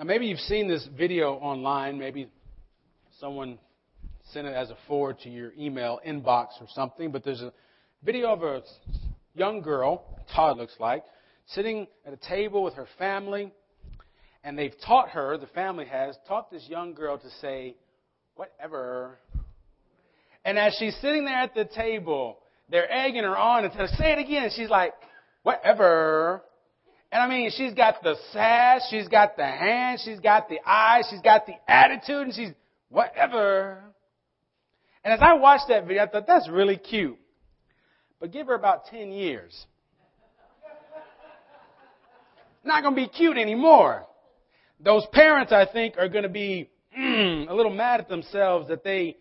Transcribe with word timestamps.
Now, 0.00 0.06
maybe 0.06 0.28
you've 0.28 0.38
seen 0.38 0.66
this 0.66 0.88
video 0.96 1.34
online. 1.34 1.98
Maybe 1.98 2.30
someone 3.18 3.58
sent 4.32 4.46
it 4.46 4.54
as 4.54 4.70
a 4.70 4.76
forward 4.88 5.18
to 5.24 5.28
your 5.28 5.52
email 5.58 6.00
inbox 6.08 6.52
or 6.58 6.68
something. 6.74 7.12
But 7.12 7.22
there's 7.22 7.42
a 7.42 7.52
video 8.02 8.28
of 8.32 8.42
a 8.42 8.62
young 9.34 9.60
girl, 9.60 10.02
Todd 10.34 10.56
looks 10.56 10.72
like, 10.80 11.04
sitting 11.48 11.86
at 12.06 12.14
a 12.14 12.16
table 12.16 12.62
with 12.62 12.72
her 12.74 12.86
family. 12.98 13.52
And 14.42 14.58
they've 14.58 14.72
taught 14.86 15.10
her, 15.10 15.36
the 15.36 15.48
family 15.48 15.84
has, 15.84 16.16
taught 16.26 16.50
this 16.50 16.66
young 16.66 16.94
girl 16.94 17.18
to 17.18 17.30
say, 17.42 17.76
whatever. 18.36 19.18
And 20.46 20.58
as 20.58 20.74
she's 20.78 20.96
sitting 21.02 21.26
there 21.26 21.36
at 21.36 21.54
the 21.54 21.66
table, 21.66 22.38
they're 22.70 22.90
egging 22.90 23.24
her 23.24 23.36
on 23.36 23.66
and 23.66 23.74
say 23.98 24.12
it 24.12 24.18
again. 24.18 24.48
She's 24.56 24.70
like, 24.70 24.94
whatever. 25.42 26.40
And 27.12 27.22
I 27.22 27.28
mean, 27.28 27.50
she's 27.56 27.74
got 27.74 28.02
the 28.02 28.14
sass, 28.32 28.86
she's 28.88 29.08
got 29.08 29.36
the 29.36 29.46
hands, 29.46 30.02
she's 30.04 30.20
got 30.20 30.48
the 30.48 30.58
eyes, 30.64 31.06
she's 31.10 31.20
got 31.20 31.46
the 31.46 31.54
attitude, 31.66 32.28
and 32.28 32.34
she's 32.34 32.52
whatever. 32.88 33.82
And 35.02 35.12
as 35.12 35.20
I 35.20 35.34
watched 35.34 35.68
that 35.68 35.86
video, 35.86 36.04
I 36.04 36.06
thought 36.06 36.26
that's 36.26 36.48
really 36.48 36.76
cute. 36.76 37.18
But 38.20 38.32
give 38.32 38.46
her 38.46 38.54
about 38.54 38.86
10 38.86 39.10
years. 39.10 39.66
Not 42.62 42.82
going 42.82 42.94
to 42.94 43.00
be 43.00 43.08
cute 43.08 43.38
anymore. 43.38 44.06
Those 44.78 45.06
parents, 45.12 45.52
I 45.52 45.66
think, 45.66 45.94
are 45.98 46.08
going 46.08 46.24
to 46.24 46.28
be 46.28 46.70
mm, 46.96 47.48
a 47.48 47.54
little 47.54 47.72
mad 47.72 48.00
at 48.00 48.08
themselves 48.08 48.68
that 48.68 48.84
they 48.84 49.16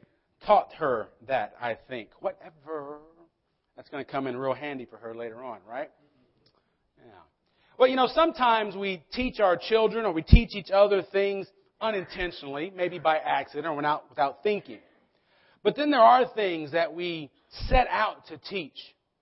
taught 0.46 0.74
her 0.74 1.08
that, 1.28 1.54
I 1.60 1.78
think. 1.88 2.10
Whatever. 2.20 2.98
That's 3.78 3.90
going 3.90 4.04
to 4.04 4.12
come 4.12 4.28
in 4.28 4.36
real 4.36 4.54
handy 4.54 4.86
for 4.86 4.98
her 4.98 5.16
later 5.16 5.42
on, 5.44 5.60
right? 5.68 5.90
Well, 7.80 7.88
you 7.88 7.96
know, 7.96 8.10
sometimes 8.14 8.76
we 8.76 9.02
teach 9.14 9.40
our 9.40 9.56
children 9.56 10.06
or 10.06 10.12
we 10.12 10.22
teach 10.22 10.54
each 10.54 10.70
other 10.70 11.02
things 11.02 11.48
unintentionally, 11.80 12.74
maybe 12.76 13.00
by 13.00 13.20
accident 13.20 13.68
or 13.68 13.74
without, 13.74 14.10
without 14.10 14.44
thinking. 14.44 14.80
But 15.64 15.78
then 15.78 15.90
there 15.90 16.02
are 16.02 16.26
things 16.36 16.74
that 16.74 16.94
we 16.94 17.32
set 17.70 17.88
out 17.90 18.28
to 18.28 18.38
teach 18.38 18.76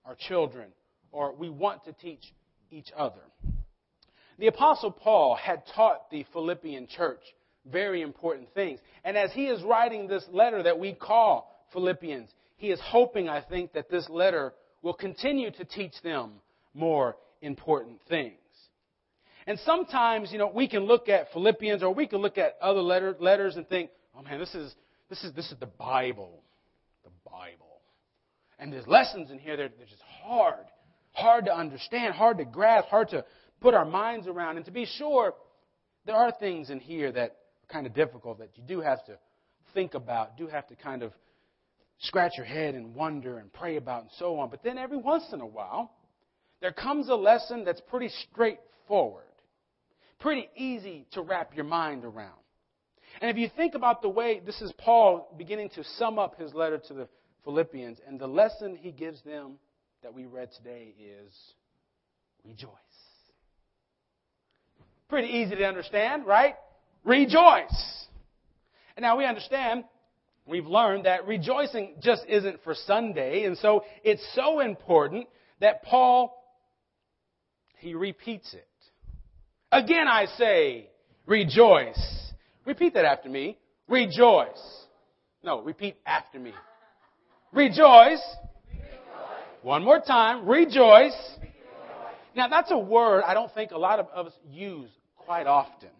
our 0.04 0.16
children 0.16 0.70
or 1.12 1.32
we 1.36 1.48
want 1.48 1.84
to 1.84 1.92
teach 1.92 2.34
each 2.72 2.88
other. 2.96 3.20
The 4.40 4.48
Apostle 4.48 4.90
Paul 4.90 5.36
had 5.36 5.62
taught 5.76 6.10
the 6.10 6.26
Philippian 6.32 6.88
church 6.88 7.22
very 7.64 8.02
important 8.02 8.52
things. 8.54 8.80
And 9.04 9.16
as 9.16 9.30
he 9.30 9.46
is 9.46 9.62
writing 9.62 10.08
this 10.08 10.24
letter 10.32 10.64
that 10.64 10.80
we 10.80 10.94
call 10.94 11.64
Philippians, 11.72 12.28
he 12.56 12.72
is 12.72 12.80
hoping, 12.82 13.28
I 13.28 13.40
think, 13.40 13.72
that 13.74 13.88
this 13.88 14.08
letter 14.08 14.52
will 14.82 14.94
continue 14.94 15.52
to 15.52 15.64
teach 15.64 15.94
them 16.02 16.32
more 16.74 17.14
important 17.40 18.00
things. 18.08 18.34
And 19.48 19.58
sometimes, 19.60 20.30
you 20.30 20.36
know, 20.36 20.52
we 20.54 20.68
can 20.68 20.84
look 20.84 21.08
at 21.08 21.32
Philippians 21.32 21.82
or 21.82 21.94
we 21.94 22.06
can 22.06 22.18
look 22.18 22.36
at 22.36 22.58
other 22.60 22.82
letter, 22.82 23.16
letters 23.18 23.56
and 23.56 23.66
think, 23.66 23.88
oh 24.14 24.20
man, 24.20 24.38
this 24.38 24.54
is, 24.54 24.74
this 25.08 25.24
is, 25.24 25.32
this 25.32 25.50
is 25.50 25.58
the 25.58 25.64
Bible. 25.64 26.42
The 27.02 27.10
Bible. 27.24 27.80
And 28.58 28.70
there's 28.70 28.86
lessons 28.86 29.30
in 29.30 29.38
here 29.38 29.56
that 29.56 29.62
are 29.62 29.86
just 29.88 30.02
hard. 30.22 30.66
Hard 31.12 31.46
to 31.46 31.56
understand, 31.56 32.12
hard 32.12 32.36
to 32.36 32.44
grasp, 32.44 32.88
hard 32.88 33.08
to 33.08 33.24
put 33.62 33.72
our 33.72 33.86
minds 33.86 34.26
around. 34.26 34.58
And 34.58 34.66
to 34.66 34.70
be 34.70 34.84
sure, 34.84 35.32
there 36.04 36.14
are 36.14 36.30
things 36.30 36.68
in 36.68 36.78
here 36.78 37.10
that 37.10 37.30
are 37.30 37.72
kind 37.72 37.86
of 37.86 37.94
difficult 37.94 38.40
that 38.40 38.50
you 38.54 38.62
do 38.64 38.82
have 38.82 39.02
to 39.06 39.16
think 39.72 39.94
about, 39.94 40.36
do 40.36 40.46
have 40.48 40.66
to 40.66 40.76
kind 40.76 41.02
of 41.02 41.14
scratch 42.00 42.32
your 42.36 42.44
head 42.44 42.74
and 42.74 42.94
wonder 42.94 43.38
and 43.38 43.50
pray 43.50 43.76
about 43.76 44.02
and 44.02 44.10
so 44.18 44.38
on. 44.40 44.50
But 44.50 44.62
then 44.62 44.76
every 44.76 44.98
once 44.98 45.24
in 45.32 45.40
a 45.40 45.46
while, 45.46 45.90
there 46.60 46.72
comes 46.72 47.08
a 47.08 47.14
lesson 47.14 47.64
that's 47.64 47.80
pretty 47.88 48.10
straightforward 48.30 49.24
pretty 50.18 50.48
easy 50.56 51.06
to 51.12 51.22
wrap 51.22 51.54
your 51.54 51.64
mind 51.64 52.04
around. 52.04 52.32
And 53.20 53.30
if 53.30 53.36
you 53.36 53.50
think 53.56 53.74
about 53.74 54.02
the 54.02 54.08
way, 54.08 54.40
this 54.44 54.60
is 54.60 54.72
Paul 54.78 55.34
beginning 55.36 55.70
to 55.70 55.84
sum 55.96 56.18
up 56.18 56.38
his 56.38 56.54
letter 56.54 56.78
to 56.88 56.94
the 56.94 57.08
Philippians, 57.44 57.98
and 58.06 58.18
the 58.18 58.26
lesson 58.26 58.76
he 58.76 58.92
gives 58.92 59.22
them 59.22 59.54
that 60.02 60.14
we 60.14 60.26
read 60.26 60.50
today 60.56 60.94
is 60.98 61.32
rejoice. 62.44 62.70
Pretty 65.08 65.28
easy 65.28 65.56
to 65.56 65.64
understand, 65.64 66.26
right? 66.26 66.54
Rejoice. 67.04 68.06
And 68.96 69.02
now 69.02 69.16
we 69.16 69.24
understand, 69.24 69.84
we've 70.46 70.66
learned 70.66 71.06
that 71.06 71.26
rejoicing 71.26 71.94
just 72.00 72.22
isn't 72.28 72.62
for 72.62 72.74
Sunday, 72.74 73.44
and 73.44 73.56
so 73.58 73.84
it's 74.04 74.24
so 74.34 74.60
important 74.60 75.26
that 75.60 75.82
Paul, 75.82 76.34
he 77.78 77.94
repeats 77.94 78.52
it. 78.52 78.68
Again 79.70 80.08
I 80.08 80.26
say, 80.36 80.88
rejoice. 81.26 82.32
Repeat 82.64 82.94
that 82.94 83.04
after 83.04 83.28
me. 83.28 83.58
Rejoice. 83.88 84.86
No, 85.42 85.62
repeat 85.62 85.96
after 86.06 86.38
me. 86.38 86.52
Rejoice. 87.52 88.22
One 89.62 89.84
more 89.84 90.00
time. 90.00 90.46
Rejoice. 90.48 91.16
Now 92.36 92.48
that's 92.48 92.70
a 92.70 92.78
word 92.78 93.22
I 93.26 93.34
don't 93.34 93.52
think 93.52 93.72
a 93.72 93.78
lot 93.78 93.98
of 93.98 94.26
us 94.26 94.32
use 94.50 94.90
quite 95.16 95.46
often. 95.46 95.90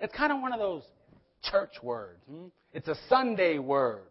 It's 0.00 0.14
kind 0.14 0.32
of 0.32 0.40
one 0.40 0.52
of 0.52 0.58
those 0.58 0.82
church 1.42 1.74
words. 1.82 2.20
Hmm? 2.28 2.46
It's 2.72 2.88
a 2.88 2.96
Sunday 3.08 3.58
word. 3.58 4.02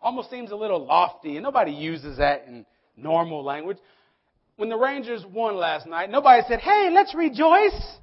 Almost 0.00 0.30
seems 0.30 0.50
a 0.50 0.56
little 0.56 0.86
lofty, 0.86 1.36
and 1.36 1.42
nobody 1.42 1.72
uses 1.72 2.16
that 2.16 2.46
in 2.48 2.64
normal 2.96 3.44
language. 3.44 3.76
When 4.56 4.70
the 4.70 4.76
Rangers 4.78 5.24
won 5.30 5.56
last 5.56 5.86
night, 5.86 6.10
nobody 6.10 6.42
said, 6.48 6.60
Hey, 6.60 6.88
let's 6.92 7.14
rejoice. 7.14 7.98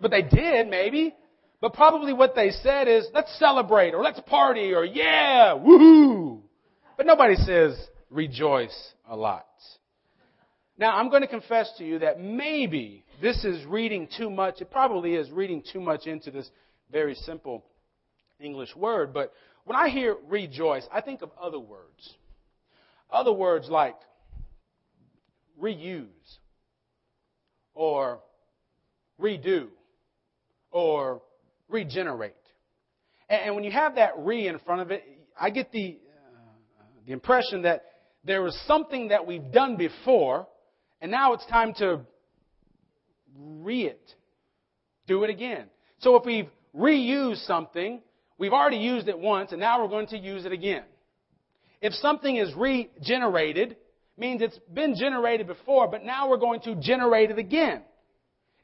But 0.00 0.10
they 0.10 0.22
did, 0.22 0.68
maybe. 0.68 1.14
But 1.60 1.74
probably 1.74 2.12
what 2.12 2.34
they 2.34 2.50
said 2.50 2.86
is, 2.86 3.08
let's 3.12 3.36
celebrate, 3.38 3.94
or 3.94 4.02
let's 4.02 4.20
party, 4.20 4.72
or 4.72 4.84
yeah, 4.84 5.54
woohoo. 5.54 6.40
But 6.96 7.06
nobody 7.06 7.34
says 7.34 7.76
rejoice 8.10 8.94
a 9.08 9.16
lot. 9.16 9.46
Now, 10.76 10.96
I'm 10.96 11.10
going 11.10 11.22
to 11.22 11.28
confess 11.28 11.72
to 11.78 11.84
you 11.84 11.98
that 11.98 12.20
maybe 12.20 13.04
this 13.20 13.44
is 13.44 13.64
reading 13.66 14.08
too 14.16 14.30
much. 14.30 14.60
It 14.60 14.70
probably 14.70 15.14
is 15.14 15.30
reading 15.30 15.64
too 15.72 15.80
much 15.80 16.06
into 16.06 16.30
this 16.30 16.48
very 16.92 17.16
simple 17.16 17.64
English 18.38 18.76
word. 18.76 19.12
But 19.12 19.32
when 19.64 19.76
I 19.76 19.88
hear 19.88 20.16
rejoice, 20.28 20.86
I 20.92 21.00
think 21.00 21.22
of 21.22 21.30
other 21.40 21.58
words. 21.58 22.14
Other 23.10 23.32
words 23.32 23.68
like 23.68 23.96
reuse 25.60 26.06
or 27.74 28.20
redo 29.20 29.68
or 30.70 31.22
regenerate. 31.68 32.34
And 33.28 33.54
when 33.54 33.64
you 33.64 33.70
have 33.70 33.96
that 33.96 34.12
re 34.18 34.48
in 34.48 34.58
front 34.60 34.80
of 34.80 34.90
it, 34.90 35.04
I 35.38 35.50
get 35.50 35.70
the, 35.70 35.98
uh, 36.24 36.82
the 37.06 37.12
impression 37.12 37.62
that 37.62 37.84
there 38.24 38.42
was 38.42 38.58
something 38.66 39.08
that 39.08 39.26
we've 39.26 39.52
done 39.52 39.76
before, 39.76 40.46
and 41.00 41.10
now 41.10 41.34
it's 41.34 41.46
time 41.46 41.74
to 41.74 42.00
re 43.36 43.82
it. 43.84 44.14
Do 45.06 45.24
it 45.24 45.30
again. 45.30 45.66
So 46.00 46.16
if 46.16 46.24
we've 46.24 46.48
reused 46.74 47.46
something, 47.46 48.02
we've 48.38 48.52
already 48.52 48.76
used 48.78 49.08
it 49.08 49.18
once, 49.18 49.52
and 49.52 49.60
now 49.60 49.82
we're 49.82 49.88
going 49.88 50.08
to 50.08 50.18
use 50.18 50.44
it 50.44 50.52
again. 50.52 50.84
If 51.80 51.92
something 51.94 52.36
is 52.36 52.52
regenerated, 52.54 53.76
means 54.16 54.42
it's 54.42 54.58
been 54.72 54.94
generated 54.98 55.46
before, 55.46 55.88
but 55.88 56.04
now 56.04 56.28
we're 56.28 56.38
going 56.38 56.60
to 56.62 56.74
generate 56.76 57.30
it 57.30 57.38
again. 57.38 57.82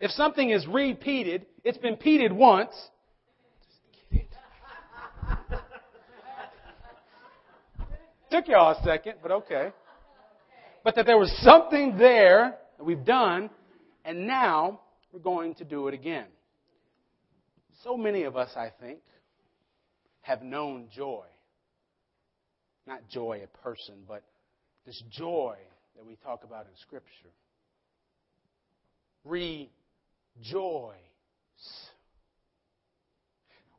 If 0.01 0.11
something 0.13 0.51
is 0.51 0.67
repeated, 0.67 1.47
it's 1.63 1.79
been 1.79 1.95
repeated 1.95 2.33
once. 2.33 2.75
Took 8.31 8.49
y'all 8.49 8.79
a 8.79 8.83
second, 8.85 9.15
but 9.23 9.31
okay. 9.31 9.73
But 10.83 10.97
that 10.97 11.07
there 11.07 11.19
was 11.19 11.33
something 11.43 11.97
there 11.97 12.57
that 12.77 12.85
we've 12.85 13.05
done, 13.05 13.49
and 14.05 14.27
now 14.27 14.81
we're 15.13 15.21
going 15.21 15.55
to 15.55 15.65
do 15.65 15.89
it 15.89 15.95
again. 15.95 16.27
So 17.83 17.97
many 17.97 18.25
of 18.25 18.37
us, 18.37 18.51
I 18.57 18.73
think, 18.81 18.99
have 20.23 20.43
known 20.43 20.89
joy. 20.95 21.25
Not 22.87 23.09
joy, 23.09 23.43
a 23.45 23.47
person, 23.63 23.95
but 24.07 24.23
this 24.85 25.03
joy 25.11 25.57
that 25.97 26.05
we 26.05 26.17
talk 26.17 26.45
about 26.45 26.67
in 26.67 26.73
Scripture. 26.83 27.31
Re 29.25 29.71
joy. 30.43 30.95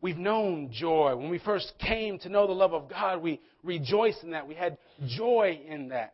We've 0.02 0.18
known 0.18 0.70
joy. 0.72 1.16
When 1.16 1.30
we 1.30 1.40
first 1.40 1.74
came 1.80 2.20
to 2.20 2.30
know 2.30 2.46
the 2.46 2.54
love 2.54 2.74
of 2.74 2.90
God, 2.90 3.24
we 3.24 3.42
rejoiced 3.64 4.24
in 4.24 4.32
that. 4.32 4.48
We 4.48 4.54
had 4.54 4.78
joy 5.08 5.60
in 5.68 5.90
that. 5.90 6.14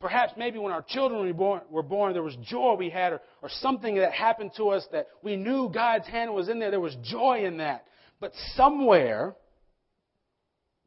Perhaps 0.00 0.34
maybe 0.36 0.58
when 0.58 0.72
our 0.72 0.84
children 0.86 1.26
were 1.26 1.32
born, 1.32 1.60
were 1.70 1.82
born 1.82 2.12
there 2.12 2.22
was 2.22 2.36
joy 2.44 2.74
we 2.74 2.90
had, 2.90 3.14
or, 3.14 3.20
or 3.42 3.48
something 3.48 3.96
that 3.96 4.12
happened 4.12 4.52
to 4.56 4.68
us 4.68 4.86
that 4.92 5.08
we 5.22 5.34
knew 5.36 5.70
God's 5.72 6.06
hand 6.06 6.32
was 6.34 6.48
in 6.48 6.58
there. 6.58 6.70
There 6.70 6.78
was 6.78 6.96
joy 7.02 7.44
in 7.44 7.56
that. 7.56 7.86
But 8.20 8.32
somewhere 8.54 9.34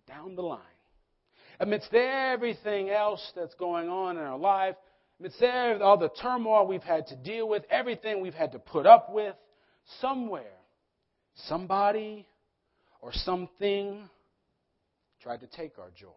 down 0.07 0.36
the 0.36 0.42
line, 0.44 0.60
amidst 1.60 1.94
everything 1.94 2.89
else 2.89 3.25
that's 3.36 3.56
going 3.56 3.89
on 3.89 4.18
in 4.18 4.24
our 4.24 4.38
life, 4.38 4.75
Mitzvah, 5.21 5.79
all 5.83 5.97
the 5.97 6.09
turmoil 6.09 6.65
we've 6.65 6.81
had 6.81 7.07
to 7.07 7.15
deal 7.15 7.47
with, 7.47 7.63
everything 7.69 8.21
we've 8.21 8.33
had 8.33 8.53
to 8.53 8.59
put 8.59 8.88
up 8.88 9.13
with, 9.13 9.35
somewhere, 10.00 10.57
somebody 11.47 12.27
or 13.01 13.12
something 13.13 14.09
tried 15.21 15.41
to 15.41 15.47
take 15.47 15.77
our 15.77 15.91
joy. 15.95 16.07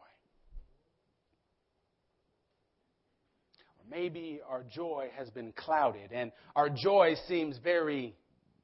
Maybe 3.90 4.40
our 4.48 4.64
joy 4.64 5.10
has 5.16 5.28
been 5.28 5.52
clouded 5.52 6.10
and 6.10 6.32
our 6.56 6.70
joy 6.70 7.14
seems 7.28 7.58
very 7.58 8.16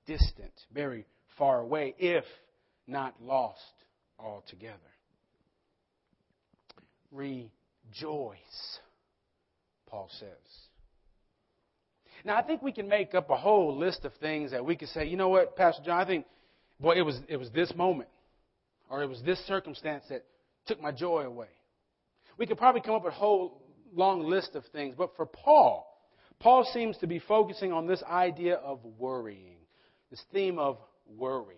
distant, 0.07 0.53
very 0.73 1.05
far 1.37 1.61
away, 1.61 1.95
if 1.99 2.25
not 2.87 3.15
lost 3.23 3.61
altogether. 4.19 4.75
Rejoice, 7.13 8.39
Paul 9.91 10.09
says. 10.19 10.29
Now, 12.25 12.37
I 12.37 12.43
think 12.43 12.63
we 12.63 12.73
can 12.73 12.89
make 12.89 13.15
up 13.15 13.31
a 13.31 13.37
whole 13.37 13.77
list 13.77 14.05
of 14.05 14.13
things 14.15 14.51
that 14.51 14.65
we 14.65 14.77
could 14.77 14.89
say, 14.89 15.07
you 15.07 15.17
know 15.17 15.29
what, 15.29 15.57
Pastor 15.57 15.83
John, 15.85 16.01
I 16.01 16.05
think, 16.05 16.27
boy, 16.79 16.97
it 16.97 17.03
was, 17.03 17.19
it 17.29 17.37
was 17.37 17.51
this 17.51 17.75
moment, 17.75 18.09
or 18.91 19.03
it 19.03 19.09
was 19.09 19.23
this 19.23 19.39
circumstance 19.47 20.05
that 20.11 20.25
took 20.67 20.81
my 20.81 20.93
joy 20.93 21.23
away. 21.23 21.49
We 22.39 22.47
could 22.47 22.59
probably 22.59 22.83
come 22.83 22.95
up 22.95 23.05
with 23.05 23.15
a 23.15 23.17
whole 23.17 23.63
long 23.95 24.23
list 24.23 24.55
of 24.55 24.65
things, 24.73 24.95
but 24.97 25.17
for 25.17 25.27
Paul, 25.27 25.87
Paul 26.39 26.69
seems 26.73 26.97
to 26.99 27.07
be 27.07 27.19
focusing 27.19 27.73
on 27.73 27.87
this 27.87 28.03
idea 28.03 28.57
of 28.57 28.81
worrying, 28.99 29.57
this 30.11 30.23
theme 30.33 30.59
of 30.59 30.79
worry. 31.17 31.57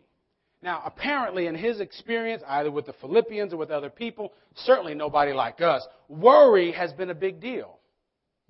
Now, 0.63 0.83
apparently, 0.85 1.47
in 1.47 1.57
his 1.57 1.81
experience, 1.81 2.43
either 2.47 2.71
with 2.71 2.87
the 2.87 2.93
Philippians 2.95 3.53
or 3.53 3.57
with 3.57 3.71
other 3.71 3.91
people, 3.91 4.33
certainly 4.55 4.95
nobody 4.95 5.33
like 5.33 5.61
us, 5.61 5.85
worry 6.09 6.71
has 6.73 6.93
been 6.93 7.11
a 7.11 7.15
big 7.15 7.41
deal. 7.41 7.79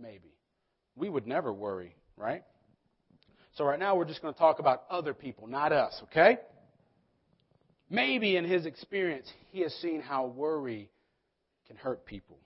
Maybe. 0.02 0.34
We 0.96 1.08
would 1.08 1.26
never 1.26 1.52
worry, 1.52 1.94
right? 2.16 2.43
So, 3.56 3.64
right 3.64 3.78
now, 3.78 3.96
we're 3.96 4.06
just 4.06 4.20
going 4.20 4.34
to 4.34 4.38
talk 4.38 4.58
about 4.58 4.84
other 4.90 5.14
people, 5.14 5.46
not 5.46 5.72
us, 5.72 5.99
okay? 6.04 6.38
Maybe 7.88 8.37
in 8.37 8.44
his 8.44 8.66
experience, 8.66 9.31
he 9.50 9.60
has 9.60 9.72
seen 9.75 10.00
how 10.00 10.26
worry 10.26 10.90
can 11.66 11.76
hurt 11.76 12.04
people. 12.04 12.38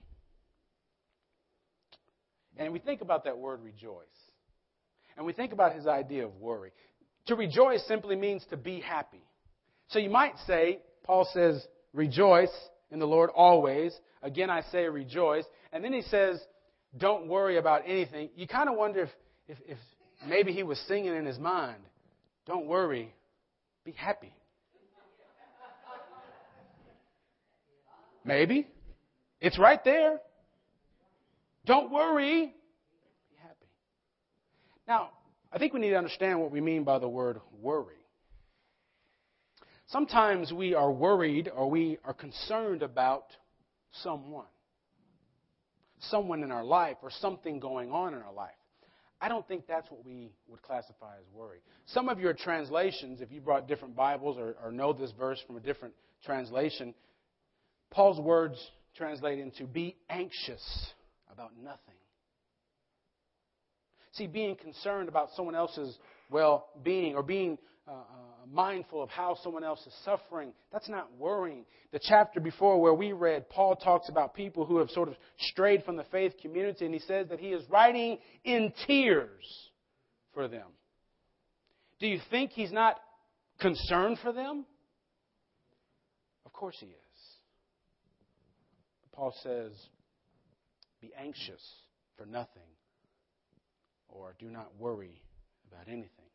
And 2.57 2.73
we 2.73 2.79
think 2.79 3.01
about 3.01 3.23
that 3.25 3.37
word 3.37 3.63
rejoice. 3.63 4.05
And 5.15 5.25
we 5.25 5.33
think 5.33 5.53
about 5.53 5.73
his 5.73 5.87
idea 5.87 6.25
of 6.25 6.35
worry. 6.35 6.71
To 7.27 7.35
rejoice 7.35 7.83
simply 7.87 8.15
means 8.15 8.45
to 8.49 8.57
be 8.57 8.79
happy. 8.79 9.23
So 9.89 9.99
you 9.99 10.09
might 10.09 10.33
say, 10.45 10.79
Paul 11.03 11.27
says, 11.33 11.65
rejoice 11.93 12.53
in 12.91 12.99
the 12.99 13.07
Lord 13.07 13.29
always. 13.35 13.93
Again, 14.21 14.49
I 14.49 14.61
say 14.71 14.85
rejoice. 14.85 15.45
And 15.71 15.83
then 15.83 15.93
he 15.93 16.01
says, 16.03 16.39
don't 16.95 17.27
worry 17.27 17.57
about 17.57 17.81
anything. 17.85 18.29
You 18.35 18.47
kind 18.47 18.69
of 18.69 18.75
wonder 18.75 19.01
if, 19.01 19.09
if, 19.47 19.57
if 19.67 19.77
maybe 20.27 20.53
he 20.53 20.63
was 20.63 20.79
singing 20.87 21.15
in 21.15 21.25
his 21.25 21.39
mind, 21.39 21.81
don't 22.45 22.67
worry, 22.67 23.13
be 23.83 23.91
happy. 23.91 24.33
Maybe. 28.23 28.67
It's 29.39 29.57
right 29.57 29.83
there. 29.83 30.19
Don't 31.65 31.91
worry. 31.91 32.47
Be 32.47 33.35
happy. 33.41 33.67
Now, 34.87 35.11
I 35.51 35.57
think 35.57 35.73
we 35.73 35.79
need 35.79 35.91
to 35.91 35.97
understand 35.97 36.41
what 36.41 36.51
we 36.51 36.59
mean 36.59 36.83
by 36.83 36.99
the 36.99 37.07
word 37.07 37.39
worry. 37.61 37.95
Sometimes 39.87 40.51
we 40.51 40.73
are 40.73 40.91
worried 40.91 41.49
or 41.53 41.69
we 41.69 41.97
are 42.03 42.13
concerned 42.13 42.83
about 42.83 43.27
someone, 44.03 44.45
someone 45.99 46.43
in 46.43 46.51
our 46.51 46.63
life, 46.63 46.97
or 47.01 47.09
something 47.09 47.59
going 47.59 47.91
on 47.91 48.13
in 48.13 48.21
our 48.21 48.33
life. 48.33 48.51
I 49.19 49.29
don't 49.29 49.47
think 49.47 49.65
that's 49.67 49.89
what 49.89 50.05
we 50.05 50.31
would 50.47 50.61
classify 50.61 51.15
as 51.15 51.25
worry. 51.33 51.59
Some 51.87 52.07
of 52.07 52.19
your 52.19 52.33
translations, 52.33 53.21
if 53.21 53.31
you 53.31 53.41
brought 53.41 53.67
different 53.67 53.95
Bibles 53.95 54.37
or, 54.37 54.55
or 54.63 54.71
know 54.71 54.93
this 54.93 55.11
verse 55.17 55.41
from 55.47 55.57
a 55.57 55.59
different 55.59 55.95
translation, 56.23 56.93
Paul's 57.89 58.19
words 58.19 58.59
translate 58.95 59.39
into 59.39 59.65
be 59.65 59.95
anxious 60.09 60.63
about 61.31 61.51
nothing. 61.61 61.95
See, 64.11 64.27
being 64.27 64.55
concerned 64.55 65.09
about 65.09 65.29
someone 65.35 65.55
else's 65.55 65.97
well 66.29 66.67
being 66.83 67.15
or 67.15 67.23
being 67.23 67.57
uh, 67.87 67.91
uh, 67.91 68.26
mindful 68.51 69.01
of 69.01 69.09
how 69.09 69.37
someone 69.43 69.63
else 69.63 69.85
is 69.85 69.93
suffering, 70.03 70.53
that's 70.71 70.89
not 70.89 71.09
worrying. 71.17 71.65
The 71.91 71.99
chapter 72.01 72.39
before 72.39 72.81
where 72.81 72.93
we 72.93 73.11
read, 73.11 73.49
Paul 73.49 73.75
talks 73.75 74.09
about 74.09 74.33
people 74.33 74.65
who 74.65 74.77
have 74.77 74.89
sort 74.89 75.09
of 75.09 75.15
strayed 75.39 75.83
from 75.83 75.95
the 75.95 76.05
faith 76.05 76.33
community, 76.41 76.85
and 76.85 76.93
he 76.93 76.99
says 76.99 77.27
that 77.29 77.39
he 77.39 77.49
is 77.49 77.63
writing 77.69 78.17
in 78.43 78.73
tears 78.85 79.69
for 80.33 80.47
them. 80.47 80.67
Do 81.99 82.07
you 82.07 82.19
think 82.29 82.51
he's 82.51 82.71
not 82.71 82.99
concerned 83.59 84.19
for 84.21 84.31
them? 84.31 84.65
Of 86.45 86.53
course 86.53 86.77
he 86.79 86.87
is. 86.87 86.93
Paul 89.13 89.33
says, 89.41 89.71
be 91.01 91.11
anxious 91.19 91.61
for 92.17 92.25
nothing, 92.25 92.61
or 94.09 94.35
do 94.39 94.49
not 94.49 94.71
worry 94.79 95.21
about 95.71 95.87
anything. 95.87 96.26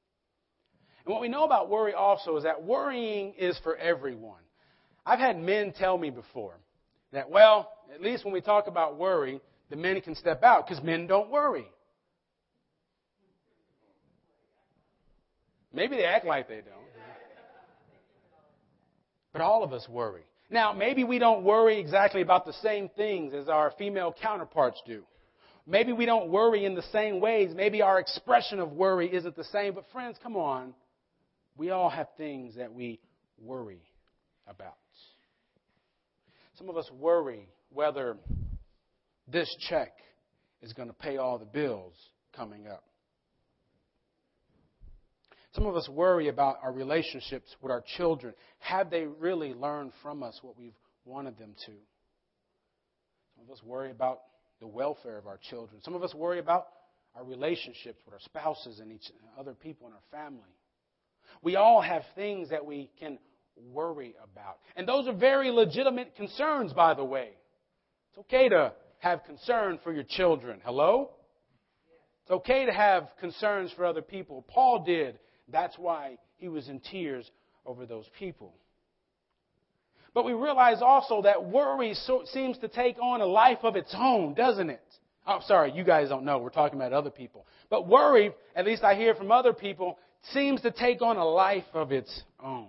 And 1.04 1.12
what 1.12 1.20
we 1.20 1.28
know 1.28 1.44
about 1.44 1.68
worry 1.68 1.94
also 1.94 2.36
is 2.36 2.44
that 2.44 2.62
worrying 2.62 3.34
is 3.36 3.58
for 3.62 3.76
everyone. 3.76 4.40
I've 5.04 5.18
had 5.18 5.38
men 5.38 5.72
tell 5.72 5.98
me 5.98 6.10
before 6.10 6.54
that, 7.12 7.28
well, 7.28 7.72
at 7.92 8.00
least 8.00 8.24
when 8.24 8.32
we 8.32 8.40
talk 8.40 8.68
about 8.68 8.96
worry, 8.96 9.40
the 9.68 9.76
men 9.76 10.00
can 10.00 10.14
step 10.14 10.42
out 10.44 10.66
because 10.66 10.82
men 10.82 11.06
don't 11.06 11.30
worry. 11.30 11.66
Maybe 15.72 15.96
they 15.96 16.04
act 16.04 16.24
like 16.24 16.48
they 16.48 16.56
don't. 16.56 16.66
But 19.32 19.40
all 19.40 19.64
of 19.64 19.72
us 19.72 19.88
worry. 19.88 20.22
Now, 20.50 20.74
maybe 20.74 21.02
we 21.02 21.18
don't 21.18 21.44
worry 21.44 21.80
exactly 21.80 22.20
about 22.20 22.44
the 22.44 22.52
same 22.52 22.90
things 22.90 23.32
as 23.32 23.48
our 23.48 23.72
female 23.78 24.14
counterparts 24.20 24.82
do. 24.86 25.02
Maybe 25.66 25.92
we 25.92 26.04
don't 26.04 26.28
worry 26.28 26.66
in 26.66 26.74
the 26.74 26.82
same 26.92 27.20
ways. 27.20 27.52
Maybe 27.54 27.80
our 27.80 27.98
expression 27.98 28.60
of 28.60 28.72
worry 28.72 29.12
isn't 29.12 29.34
the 29.34 29.44
same. 29.44 29.74
But, 29.74 29.84
friends, 29.92 30.18
come 30.22 30.36
on. 30.36 30.74
We 31.56 31.70
all 31.70 31.90
have 31.90 32.08
things 32.16 32.56
that 32.56 32.72
we 32.72 33.00
worry 33.38 33.82
about. 34.46 34.76
Some 36.56 36.68
of 36.68 36.76
us 36.76 36.90
worry 36.92 37.48
whether 37.70 38.16
this 39.26 39.54
check 39.68 39.92
is 40.60 40.72
going 40.72 40.88
to 40.88 40.94
pay 40.94 41.16
all 41.16 41.38
the 41.38 41.44
bills 41.44 41.94
coming 42.36 42.66
up. 42.66 42.84
Some 45.54 45.66
of 45.66 45.76
us 45.76 45.88
worry 45.88 46.28
about 46.28 46.58
our 46.62 46.72
relationships 46.72 47.54
with 47.60 47.70
our 47.70 47.82
children. 47.96 48.32
Have 48.60 48.90
they 48.90 49.04
really 49.04 49.52
learned 49.52 49.92
from 50.02 50.22
us 50.22 50.38
what 50.40 50.58
we've 50.58 50.76
wanted 51.04 51.38
them 51.38 51.54
to? 51.66 51.72
Some 53.36 53.44
of 53.44 53.50
us 53.50 53.62
worry 53.62 53.90
about 53.90 54.20
the 54.60 54.66
welfare 54.66 55.18
of 55.18 55.26
our 55.26 55.38
children. 55.50 55.82
Some 55.82 55.94
of 55.94 56.02
us 56.02 56.14
worry 56.14 56.38
about 56.38 56.68
our 57.14 57.24
relationships 57.24 58.00
with 58.06 58.14
our 58.14 58.20
spouses 58.20 58.78
and 58.78 58.92
each 58.92 59.10
other 59.38 59.52
people 59.52 59.88
in 59.88 59.92
our 59.92 59.98
family. 60.10 60.48
We 61.40 61.56
all 61.56 61.80
have 61.80 62.02
things 62.14 62.50
that 62.50 62.64
we 62.64 62.90
can 62.98 63.18
worry 63.72 64.14
about. 64.22 64.58
And 64.76 64.86
those 64.86 65.06
are 65.06 65.12
very 65.12 65.50
legitimate 65.50 66.16
concerns, 66.16 66.72
by 66.72 66.94
the 66.94 67.04
way. 67.04 67.30
It's 68.10 68.18
okay 68.18 68.48
to 68.48 68.72
have 68.98 69.24
concern 69.24 69.78
for 69.82 69.92
your 69.92 70.04
children. 70.04 70.60
Hello? 70.64 71.10
It's 72.22 72.30
okay 72.30 72.66
to 72.66 72.72
have 72.72 73.08
concerns 73.20 73.72
for 73.72 73.84
other 73.84 74.02
people. 74.02 74.44
Paul 74.48 74.84
did 74.84 75.18
that's 75.48 75.76
why 75.78 76.18
he 76.38 76.48
was 76.48 76.68
in 76.68 76.80
tears 76.80 77.30
over 77.66 77.86
those 77.86 78.06
people. 78.18 78.54
But 80.14 80.24
we 80.24 80.32
realize 80.32 80.82
also 80.82 81.22
that 81.22 81.44
worry 81.44 81.94
so, 81.94 82.22
seems 82.26 82.58
to 82.58 82.68
take 82.68 82.96
on 83.00 83.20
a 83.20 83.26
life 83.26 83.58
of 83.62 83.76
its 83.76 83.94
own, 83.96 84.34
doesn't 84.34 84.70
it? 84.70 84.82
Oh, 85.26 85.40
sorry, 85.46 85.72
you 85.72 85.84
guys 85.84 86.08
don't 86.08 86.24
know. 86.24 86.38
We're 86.38 86.50
talking 86.50 86.78
about 86.78 86.92
other 86.92 87.10
people. 87.10 87.46
But 87.70 87.86
worry, 87.86 88.32
at 88.56 88.66
least 88.66 88.82
I 88.82 88.94
hear 88.94 89.14
from 89.14 89.30
other 89.30 89.52
people, 89.52 89.98
seems 90.32 90.60
to 90.62 90.70
take 90.70 91.02
on 91.02 91.16
a 91.16 91.24
life 91.24 91.64
of 91.74 91.92
its 91.92 92.22
own. 92.42 92.68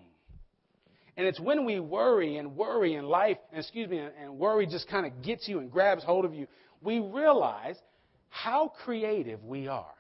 And 1.16 1.28
it's 1.28 1.40
when 1.40 1.66
we 1.66 1.80
worry 1.80 2.38
and 2.38 2.56
worry 2.56 2.96
in 2.96 3.06
life, 3.06 3.38
excuse 3.54 3.90
me, 3.90 4.00
and 4.00 4.40
worry 4.40 4.66
just 4.66 4.88
kind 4.90 5.06
of 5.06 5.22
gets 5.22 5.48
you 5.48 5.60
and 5.60 5.72
grabs 5.72 6.04
hold 6.04 6.26
of 6.26 6.34
you, 6.34 6.48
we 6.82 7.00
realize 7.00 7.76
how 8.30 8.74
creative 8.84 9.44
we 9.44 9.68
are. 9.68 9.94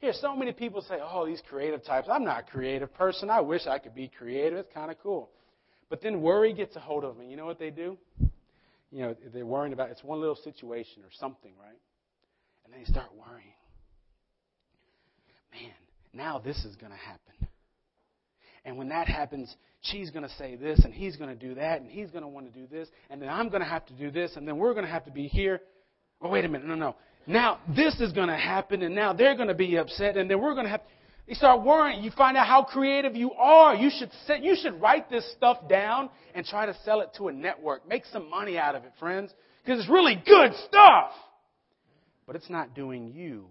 Here, 0.00 0.12
so 0.12 0.36
many 0.36 0.52
people 0.52 0.82
say, 0.82 0.98
oh, 1.02 1.26
these 1.26 1.42
creative 1.48 1.84
types. 1.84 2.06
I'm 2.10 2.24
not 2.24 2.40
a 2.40 2.50
creative 2.50 2.92
person. 2.94 3.30
I 3.30 3.40
wish 3.40 3.66
I 3.66 3.78
could 3.78 3.94
be 3.94 4.08
creative. 4.16 4.58
It's 4.58 4.72
kind 4.72 4.90
of 4.90 4.98
cool. 5.02 5.30
But 5.88 6.02
then 6.02 6.20
worry 6.20 6.52
gets 6.52 6.76
a 6.76 6.80
hold 6.80 7.02
of 7.02 7.16
me. 7.16 7.28
You 7.28 7.36
know 7.36 7.46
what 7.46 7.58
they 7.58 7.70
do? 7.70 7.96
You 8.92 9.02
know, 9.02 9.16
they're 9.32 9.46
worrying 9.46 9.72
about 9.72 9.90
it's 9.90 10.04
one 10.04 10.20
little 10.20 10.36
situation 10.36 11.02
or 11.02 11.10
something, 11.18 11.52
right? 11.60 11.78
And 12.64 12.72
then 12.72 12.80
they 12.80 12.90
start 12.90 13.08
worrying. 13.16 13.54
Man, 15.50 15.72
now 16.18 16.38
this 16.38 16.58
is 16.64 16.76
going 16.76 16.92
to 16.92 16.98
happen. 16.98 17.48
And 18.64 18.76
when 18.76 18.90
that 18.90 19.08
happens, 19.08 19.54
she's 19.80 20.10
going 20.10 20.24
to 20.24 20.34
say 20.34 20.56
this, 20.56 20.80
and 20.84 20.92
he's 20.92 21.16
going 21.16 21.30
to 21.30 21.48
do 21.48 21.54
that, 21.54 21.80
and 21.80 21.90
he's 21.90 22.10
going 22.10 22.22
to 22.22 22.28
want 22.28 22.52
to 22.52 22.60
do 22.60 22.66
this, 22.66 22.88
and 23.08 23.22
then 23.22 23.30
I'm 23.30 23.48
going 23.48 23.62
to 23.62 23.68
have 23.68 23.86
to 23.86 23.94
do 23.94 24.10
this, 24.10 24.36
and 24.36 24.46
then 24.46 24.58
we're 24.58 24.74
going 24.74 24.84
to 24.84 24.90
have 24.90 25.06
to 25.06 25.10
be 25.10 25.26
here. 25.26 25.60
Oh, 26.20 26.28
wait 26.28 26.44
a 26.44 26.48
minute. 26.48 26.66
No, 26.66 26.74
no. 26.74 26.96
now 27.26 27.60
this 27.74 27.98
is 28.00 28.12
going 28.12 28.28
to 28.28 28.36
happen, 28.36 28.82
and 28.82 28.94
now 28.94 29.14
they're 29.14 29.36
going 29.36 29.48
to 29.48 29.54
be 29.54 29.76
upset, 29.76 30.16
and 30.16 30.30
then 30.30 30.40
we're 30.40 30.52
going 30.54 30.66
to 30.66 30.70
have. 30.70 30.82
You 31.26 31.34
start 31.34 31.62
worrying. 31.62 32.02
You 32.02 32.10
find 32.10 32.36
out 32.36 32.46
how 32.46 32.64
creative 32.64 33.14
you 33.14 33.32
are. 33.32 33.74
You 33.74 33.90
should 33.96 34.10
set, 34.26 34.42
you 34.42 34.56
should 34.60 34.80
write 34.80 35.10
this 35.10 35.30
stuff 35.32 35.68
down 35.68 36.08
and 36.34 36.44
try 36.44 36.66
to 36.66 36.74
sell 36.84 37.00
it 37.02 37.10
to 37.18 37.28
a 37.28 37.32
network. 37.32 37.86
Make 37.86 38.06
some 38.06 38.30
money 38.30 38.58
out 38.58 38.74
of 38.74 38.84
it, 38.84 38.92
friends, 38.98 39.30
because 39.64 39.78
it's 39.80 39.90
really 39.90 40.20
good 40.26 40.52
stuff. 40.66 41.10
But 42.26 42.36
it's 42.36 42.50
not 42.50 42.74
doing 42.74 43.08
you 43.08 43.46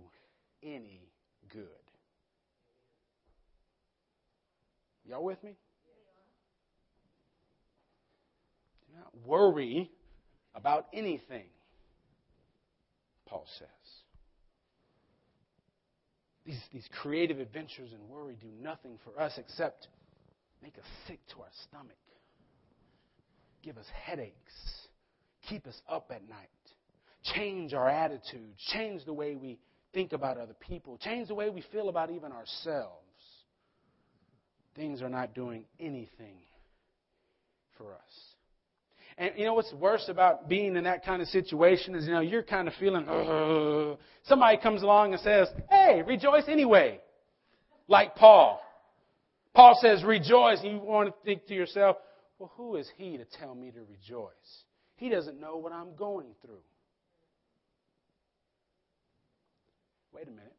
any 0.63 1.07
good. 1.51 1.67
Y'all 5.07 5.23
with 5.23 5.41
me? 5.43 5.55
Do 8.87 8.97
not 8.97 9.11
worry 9.25 9.89
about 10.53 10.87
anything, 10.93 11.45
Paul 13.25 13.45
says. 13.57 13.67
These, 16.45 16.61
these 16.73 16.89
creative 17.01 17.39
adventures 17.39 17.91
and 17.93 18.09
worry 18.09 18.37
do 18.39 18.47
nothing 18.61 18.97
for 19.03 19.21
us 19.21 19.33
except 19.37 19.87
make 20.61 20.77
us 20.77 20.85
sick 21.07 21.19
to 21.33 21.41
our 21.41 21.51
stomach, 21.67 21.97
give 23.63 23.77
us 23.77 23.85
headaches, 24.05 24.53
keep 25.47 25.67
us 25.67 25.79
up 25.89 26.11
at 26.13 26.27
night, 26.27 26.47
change 27.35 27.73
our 27.73 27.89
attitudes, 27.89 28.57
change 28.73 29.05
the 29.05 29.13
way 29.13 29.35
we 29.35 29.59
think 29.93 30.13
about 30.13 30.37
other 30.37 30.55
people, 30.59 30.97
change 30.97 31.27
the 31.27 31.35
way 31.35 31.49
we 31.49 31.63
feel 31.71 31.89
about 31.89 32.09
even 32.09 32.31
ourselves. 32.31 33.06
Things 34.77 35.01
are 35.01 35.09
not 35.09 35.33
doing 35.33 35.65
anything 35.79 36.37
for 37.77 37.93
us. 37.93 37.99
And 39.17 39.31
you 39.35 39.45
know 39.45 39.55
what's 39.55 39.73
worse 39.73 40.05
about 40.07 40.47
being 40.47 40.75
in 40.75 40.83
that 40.83 41.03
kind 41.03 41.19
of 41.19 41.27
situation 41.29 41.95
is, 41.95 42.05
you 42.05 42.13
know, 42.13 42.21
you're 42.21 42.43
kind 42.43 42.67
of 42.67 42.75
feeling, 42.75 43.07
Ugh. 43.09 43.97
somebody 44.25 44.57
comes 44.57 44.83
along 44.83 45.13
and 45.13 45.21
says, 45.21 45.47
hey, 45.71 46.03
rejoice 46.05 46.43
anyway. 46.47 47.01
Like 47.87 48.15
Paul. 48.15 48.61
Paul 49.55 49.75
says, 49.81 50.03
rejoice. 50.03 50.59
And 50.61 50.73
you 50.73 50.77
want 50.77 51.09
to 51.09 51.15
think 51.25 51.47
to 51.47 51.55
yourself, 51.55 51.97
well, 52.37 52.51
who 52.55 52.75
is 52.75 52.87
he 52.97 53.17
to 53.17 53.25
tell 53.39 53.55
me 53.55 53.71
to 53.71 53.79
rejoice? 53.79 54.29
He 54.97 55.09
doesn't 55.09 55.39
know 55.39 55.57
what 55.57 55.73
I'm 55.73 55.95
going 55.95 56.27
through. 56.45 56.61
Wait 60.13 60.27
a 60.27 60.31
minute. 60.31 60.55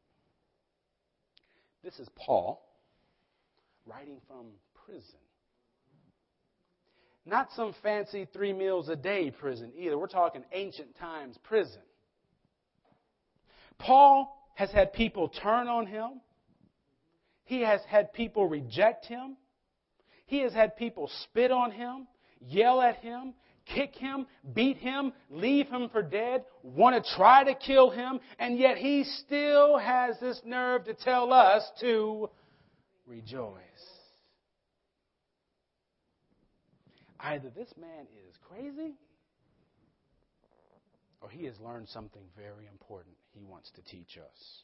This 1.81 1.97
is 1.99 2.09
Paul 2.17 2.61
writing 3.85 4.19
from 4.27 4.47
prison. 4.85 5.19
Not 7.25 7.49
some 7.55 7.75
fancy 7.83 8.27
three 8.33 8.53
meals 8.53 8.89
a 8.89 8.95
day 8.95 9.31
prison 9.31 9.71
either. 9.77 9.97
We're 9.97 10.07
talking 10.07 10.43
ancient 10.51 10.97
times 10.97 11.37
prison. 11.43 11.81
Paul 13.77 14.35
has 14.55 14.71
had 14.71 14.93
people 14.93 15.29
turn 15.29 15.67
on 15.67 15.85
him. 15.85 16.21
He 17.45 17.61
has 17.61 17.81
had 17.87 18.13
people 18.13 18.47
reject 18.47 19.05
him. 19.05 19.37
He 20.25 20.39
has 20.39 20.53
had 20.53 20.77
people 20.77 21.09
spit 21.23 21.51
on 21.51 21.71
him, 21.71 22.07
yell 22.39 22.81
at 22.81 22.97
him, 22.97 23.33
kick 23.65 23.95
him, 23.95 24.27
beat 24.53 24.77
him, 24.77 25.13
leave 25.29 25.67
him 25.67 25.89
for 25.89 26.01
dead, 26.01 26.43
want 26.61 27.03
to 27.03 27.15
try 27.15 27.43
to 27.43 27.55
kill 27.55 27.89
him, 27.89 28.19
and 28.37 28.57
yet 28.57 28.77
he 28.77 29.03
still 29.25 29.77
has 29.77 30.19
this 30.19 30.39
nerve 30.45 30.85
to 30.85 30.93
tell 30.93 31.33
us 31.33 31.63
to 31.81 32.29
rejoice. 33.09 33.57
Either 37.19 37.49
this 37.49 37.73
man 37.79 38.05
is 38.29 38.35
crazy 38.47 38.93
or 41.21 41.29
he 41.29 41.45
has 41.45 41.55
learned 41.59 41.89
something 41.89 42.21
very 42.37 42.67
important 42.71 43.15
he 43.33 43.43
wants 43.43 43.71
to 43.71 43.81
teach 43.81 44.17
us. 44.17 44.63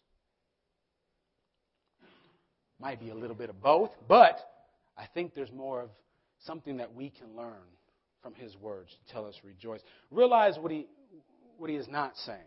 Might 2.80 3.00
be 3.00 3.10
a 3.10 3.16
little 3.16 3.36
bit 3.36 3.50
of 3.50 3.62
both, 3.62 3.90
but 4.08 4.38
I 4.98 5.06
think 5.14 5.34
there's 5.34 5.52
more 5.52 5.82
of 5.82 5.90
something 6.46 6.78
that 6.78 6.94
we 6.94 7.10
can 7.10 7.36
learn 7.36 7.64
from 8.22 8.34
his 8.36 8.56
words 8.58 8.90
to 8.92 9.14
tell 9.14 9.26
us 9.26 9.36
rejoice. 9.44 9.82
Realize 10.12 10.58
what 10.60 10.72
he, 10.72 10.88
what 11.58 11.70
he 11.70 11.76
is 11.76 11.88
not 11.88 12.14
saying. 12.26 12.40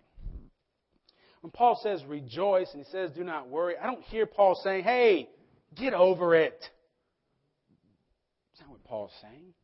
When 1.40 1.50
Paul 1.50 1.78
says 1.82 2.04
rejoice 2.04 2.68
and 2.72 2.84
he 2.84 2.90
says 2.90 3.10
do 3.12 3.24
not 3.24 3.48
worry, 3.48 3.74
I 3.80 3.86
don't 3.86 4.02
hear 4.04 4.26
Paul 4.26 4.58
saying, 4.62 4.84
hey, 4.84 5.28
get 5.78 5.94
over 5.94 6.34
it. 6.34 6.58
That's 8.50 8.60
not 8.60 8.70
what 8.70 8.84
Paul's 8.84 9.12
saying. 9.22 9.54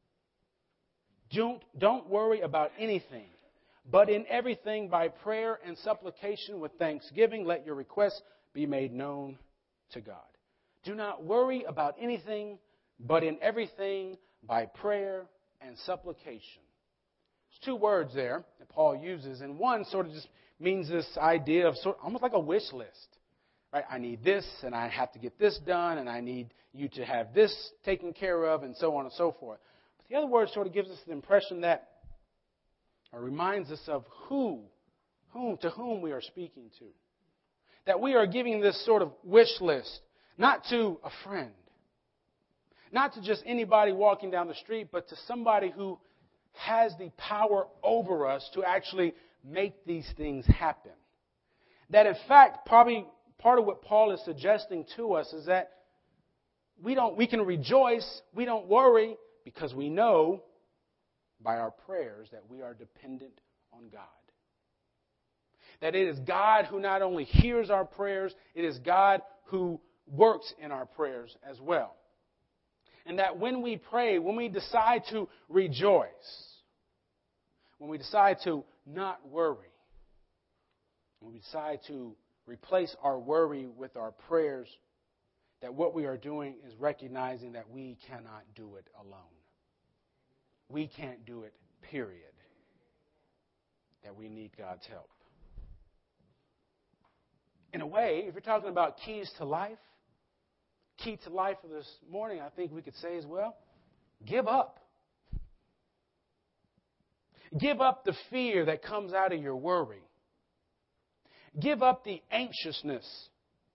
Don't, 1.32 1.62
don't 1.78 2.08
worry 2.08 2.40
about 2.40 2.70
anything, 2.78 3.26
but 3.90 4.08
in 4.08 4.24
everything 4.28 4.88
by 4.88 5.08
prayer 5.08 5.58
and 5.66 5.76
supplication 5.78 6.60
with 6.60 6.72
thanksgiving, 6.78 7.44
let 7.44 7.66
your 7.66 7.74
requests 7.74 8.22
be 8.52 8.66
made 8.66 8.92
known 8.92 9.38
to 9.92 10.00
God. 10.00 10.16
Do 10.84 10.94
not 10.94 11.24
worry 11.24 11.64
about 11.64 11.96
anything, 12.00 12.58
but 13.00 13.24
in 13.24 13.38
everything 13.42 14.16
by 14.46 14.66
prayer 14.66 15.26
and 15.60 15.76
supplication. 15.86 16.62
There's 17.50 17.76
two 17.76 17.76
words 17.76 18.14
there 18.14 18.44
that 18.58 18.68
Paul 18.68 18.96
uses, 18.96 19.40
and 19.40 19.58
one 19.58 19.84
sort 19.86 20.06
of 20.06 20.12
just 20.12 20.28
means 20.60 20.88
this 20.88 21.06
idea 21.16 21.66
of 21.66 21.76
sort 21.76 21.96
almost 22.02 22.22
like 22.22 22.32
a 22.34 22.40
wish 22.40 22.72
list. 22.72 23.16
Right? 23.74 23.84
I 23.90 23.98
need 23.98 24.22
this, 24.22 24.46
and 24.62 24.72
I 24.72 24.86
have 24.86 25.10
to 25.14 25.18
get 25.18 25.36
this 25.36 25.58
done, 25.66 25.98
and 25.98 26.08
I 26.08 26.20
need 26.20 26.54
you 26.72 26.88
to 26.90 27.04
have 27.04 27.34
this 27.34 27.52
taken 27.84 28.12
care 28.12 28.44
of, 28.44 28.62
and 28.62 28.76
so 28.76 28.94
on 28.94 29.04
and 29.04 29.12
so 29.14 29.34
forth. 29.40 29.58
But 29.96 30.08
the 30.08 30.14
other 30.14 30.28
word 30.28 30.48
sort 30.50 30.68
of 30.68 30.72
gives 30.72 30.88
us 30.90 30.98
the 31.04 31.12
impression 31.12 31.62
that, 31.62 31.88
or 33.12 33.20
reminds 33.20 33.72
us 33.72 33.80
of 33.88 34.04
who, 34.28 34.60
whom, 35.30 35.56
to 35.56 35.70
whom 35.70 36.02
we 36.02 36.12
are 36.12 36.20
speaking 36.20 36.70
to. 36.78 36.84
That 37.86 38.00
we 38.00 38.14
are 38.14 38.26
giving 38.28 38.60
this 38.60 38.82
sort 38.86 39.02
of 39.02 39.10
wish 39.24 39.60
list, 39.60 40.00
not 40.38 40.62
to 40.70 41.00
a 41.02 41.10
friend, 41.24 41.50
not 42.92 43.14
to 43.14 43.22
just 43.22 43.42
anybody 43.44 43.90
walking 43.90 44.30
down 44.30 44.46
the 44.46 44.54
street, 44.54 44.90
but 44.92 45.08
to 45.08 45.16
somebody 45.26 45.72
who 45.74 45.98
has 46.52 46.92
the 47.00 47.10
power 47.18 47.66
over 47.82 48.28
us 48.28 48.48
to 48.54 48.62
actually 48.62 49.14
make 49.44 49.84
these 49.84 50.08
things 50.16 50.46
happen. 50.46 50.92
That 51.90 52.06
in 52.06 52.14
fact, 52.28 52.66
probably 52.66 53.04
part 53.44 53.58
of 53.58 53.66
what 53.66 53.82
Paul 53.82 54.10
is 54.12 54.24
suggesting 54.24 54.86
to 54.96 55.12
us 55.12 55.30
is 55.34 55.46
that 55.46 55.70
we 56.82 56.94
don't 56.94 57.16
we 57.16 57.26
can 57.26 57.42
rejoice, 57.42 58.22
we 58.34 58.46
don't 58.46 58.66
worry, 58.66 59.16
because 59.44 59.74
we 59.74 59.90
know 59.90 60.42
by 61.42 61.58
our 61.58 61.70
prayers 61.70 62.26
that 62.32 62.42
we 62.48 62.62
are 62.62 62.72
dependent 62.72 63.38
on 63.70 63.90
God. 63.92 64.00
That 65.82 65.94
it 65.94 66.08
is 66.08 66.18
God 66.20 66.64
who 66.64 66.80
not 66.80 67.02
only 67.02 67.24
hears 67.24 67.68
our 67.68 67.84
prayers, 67.84 68.34
it 68.54 68.64
is 68.64 68.78
God 68.78 69.20
who 69.44 69.78
works 70.10 70.52
in 70.58 70.72
our 70.72 70.86
prayers 70.86 71.36
as 71.48 71.60
well. 71.60 71.94
And 73.04 73.18
that 73.18 73.38
when 73.38 73.60
we 73.60 73.76
pray, 73.76 74.18
when 74.18 74.36
we 74.36 74.48
decide 74.48 75.02
to 75.10 75.28
rejoice, 75.50 76.08
when 77.76 77.90
we 77.90 77.98
decide 77.98 78.38
to 78.44 78.64
not 78.86 79.20
worry, 79.28 79.68
when 81.20 81.34
we 81.34 81.40
decide 81.40 81.80
to 81.88 82.16
replace 82.46 82.94
our 83.02 83.18
worry 83.18 83.66
with 83.66 83.96
our 83.96 84.12
prayers, 84.12 84.68
that 85.62 85.74
what 85.74 85.94
we 85.94 86.04
are 86.04 86.16
doing 86.16 86.56
is 86.66 86.74
recognizing 86.78 87.52
that 87.52 87.70
we 87.70 87.96
cannot 88.08 88.42
do 88.54 88.76
it 88.76 88.86
alone. 89.00 89.20
We 90.68 90.88
can't 90.88 91.24
do 91.24 91.42
it, 91.42 91.54
period. 91.90 92.20
That 94.02 94.16
we 94.16 94.28
need 94.28 94.50
God's 94.58 94.86
help. 94.86 95.08
In 97.72 97.80
a 97.80 97.86
way, 97.86 98.24
if 98.26 98.34
you're 98.34 98.40
talking 98.40 98.68
about 98.68 98.98
keys 99.04 99.30
to 99.38 99.44
life, 99.44 99.78
key 100.98 101.18
to 101.24 101.30
life 101.30 101.56
for 101.60 101.68
this 101.68 101.88
morning, 102.10 102.40
I 102.40 102.48
think 102.50 102.72
we 102.72 102.82
could 102.82 102.96
say 102.96 103.16
as 103.16 103.26
well 103.26 103.56
give 104.26 104.46
up. 104.46 104.78
Give 107.58 107.80
up 107.80 108.04
the 108.04 108.14
fear 108.30 108.64
that 108.66 108.82
comes 108.82 109.12
out 109.12 109.32
of 109.32 109.40
your 109.40 109.56
worry. 109.56 110.02
Give 111.60 111.82
up 111.82 112.04
the 112.04 112.22
anxiousness 112.30 113.06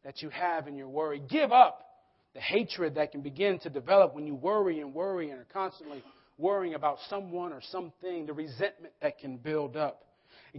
that 0.03 0.21
you 0.21 0.29
have 0.29 0.67
in 0.67 0.75
your 0.75 0.89
worry. 0.89 1.21
Give 1.29 1.51
up 1.51 1.86
the 2.33 2.41
hatred 2.41 2.95
that 2.95 3.12
can 3.12 3.21
begin 3.21 3.59
to 3.59 3.69
develop 3.69 4.13
when 4.13 4.27
you 4.27 4.36
worry 4.36 4.81
and 4.81 4.93
worry 4.93 5.29
and 5.31 5.39
are 5.39 5.48
constantly 5.51 6.03
worrying 6.38 6.74
about 6.74 6.98
someone 7.09 7.51
or 7.53 7.62
something, 7.71 8.25
the 8.25 8.33
resentment 8.33 8.93
that 9.01 9.19
can 9.19 9.38
build 9.38 9.75
up. 9.75 10.03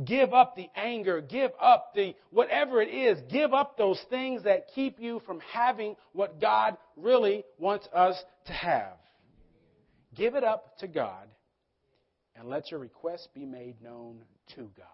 Give 0.04 0.32
up 0.32 0.54
the 0.54 0.68
anger, 0.76 1.20
give 1.20 1.50
up 1.60 1.94
the 1.94 2.14
whatever 2.30 2.80
it 2.80 2.88
is, 2.88 3.18
give 3.30 3.52
up 3.52 3.76
those 3.76 4.00
things 4.08 4.44
that 4.44 4.68
keep 4.74 5.00
you 5.00 5.20
from 5.26 5.40
having 5.52 5.96
what 6.12 6.40
God 6.40 6.76
really 6.96 7.44
wants 7.58 7.88
us 7.92 8.14
to 8.46 8.52
have. 8.52 8.96
Give 10.14 10.34
it 10.36 10.44
up 10.44 10.78
to 10.78 10.86
God 10.86 11.26
and 12.36 12.48
let 12.48 12.70
your 12.70 12.78
requests 12.78 13.28
be 13.34 13.44
made 13.44 13.82
known 13.82 14.22
to 14.54 14.70
God, 14.76 14.86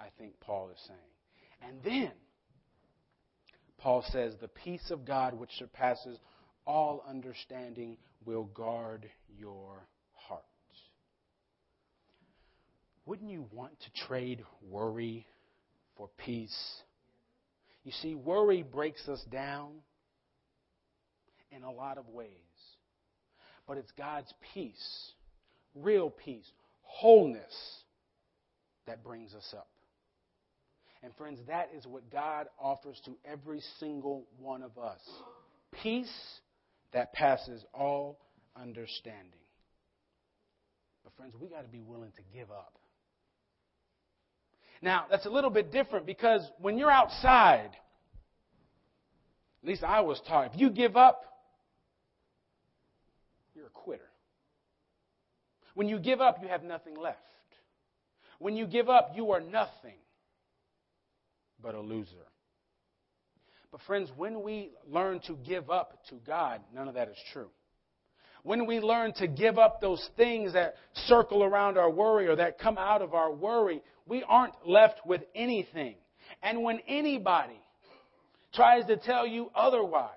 I 0.00 0.06
think 0.18 0.38
Paul 0.40 0.70
is 0.72 0.80
saying. 0.86 1.11
And 1.66 1.82
then, 1.84 2.12
Paul 3.78 4.04
says, 4.10 4.34
the 4.40 4.48
peace 4.48 4.90
of 4.90 5.04
God 5.04 5.34
which 5.34 5.50
surpasses 5.58 6.18
all 6.66 7.04
understanding 7.08 7.96
will 8.24 8.44
guard 8.44 9.08
your 9.36 9.86
heart. 10.14 10.42
Wouldn't 13.06 13.30
you 13.30 13.46
want 13.52 13.72
to 13.80 14.06
trade 14.06 14.44
worry 14.68 15.26
for 15.96 16.08
peace. 16.24 16.82
You 17.84 17.92
see, 17.92 18.14
worry 18.14 18.62
breaks 18.62 19.08
us 19.08 19.22
down 19.30 19.70
in 21.50 21.62
a 21.62 21.70
lot 21.70 21.98
of 21.98 22.08
ways. 22.08 22.28
But 23.66 23.78
it's 23.78 23.90
God's 23.96 24.32
peace, 24.54 25.12
real 25.74 26.10
peace, 26.10 26.50
wholeness 26.82 27.54
that 28.86 29.04
brings 29.04 29.34
us 29.34 29.54
up. 29.56 29.68
And 31.02 31.12
friends, 31.16 31.40
that 31.48 31.70
is 31.76 31.86
what 31.86 32.10
God 32.10 32.46
offers 32.60 33.00
to 33.06 33.16
every 33.24 33.60
single 33.80 34.24
one 34.38 34.62
of 34.62 34.78
us 34.78 35.00
peace 35.82 36.12
that 36.92 37.12
passes 37.12 37.64
all 37.72 38.18
understanding. 38.60 39.40
But, 41.02 41.14
friends, 41.16 41.34
we 41.40 41.48
got 41.48 41.62
to 41.62 41.68
be 41.68 41.80
willing 41.80 42.12
to 42.12 42.22
give 42.36 42.50
up. 42.50 42.78
Now, 44.80 45.06
that's 45.10 45.26
a 45.26 45.30
little 45.30 45.50
bit 45.50 45.72
different 45.72 46.06
because 46.06 46.42
when 46.58 46.76
you're 46.76 46.90
outside, 46.90 47.70
at 49.62 49.68
least 49.68 49.82
I 49.82 50.00
was 50.00 50.20
taught, 50.28 50.52
if 50.54 50.60
you 50.60 50.70
give 50.70 50.96
up, 50.96 51.24
you're 53.54 53.66
a 53.66 53.70
quitter. 53.70 54.10
When 55.74 55.88
you 55.88 55.98
give 55.98 56.20
up, 56.20 56.38
you 56.42 56.48
have 56.48 56.62
nothing 56.62 56.96
left. 56.96 57.18
When 58.38 58.56
you 58.56 58.66
give 58.66 58.88
up, 58.88 59.12
you 59.14 59.30
are 59.30 59.40
nothing 59.40 59.94
but 61.62 61.74
a 61.74 61.80
loser. 61.80 62.26
But, 63.70 63.80
friends, 63.86 64.10
when 64.16 64.42
we 64.42 64.70
learn 64.86 65.20
to 65.26 65.34
give 65.34 65.70
up 65.70 66.04
to 66.10 66.16
God, 66.26 66.60
none 66.74 66.88
of 66.88 66.94
that 66.94 67.08
is 67.08 67.16
true. 67.32 67.48
When 68.42 68.66
we 68.66 68.80
learn 68.80 69.14
to 69.14 69.28
give 69.28 69.58
up 69.58 69.80
those 69.80 70.10
things 70.16 70.52
that 70.54 70.74
circle 71.06 71.44
around 71.44 71.78
our 71.78 71.90
worry 71.90 72.26
or 72.26 72.36
that 72.36 72.58
come 72.58 72.76
out 72.76 73.00
of 73.00 73.14
our 73.14 73.32
worry, 73.32 73.80
we 74.06 74.24
aren't 74.24 74.54
left 74.66 75.06
with 75.06 75.22
anything. 75.34 75.94
And 76.42 76.62
when 76.62 76.80
anybody 76.88 77.60
tries 78.52 78.84
to 78.86 78.96
tell 78.96 79.26
you 79.26 79.50
otherwise, 79.54 80.10